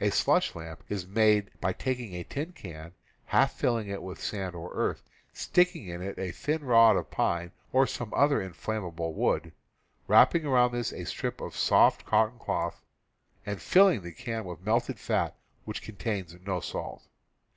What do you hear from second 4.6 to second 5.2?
earth,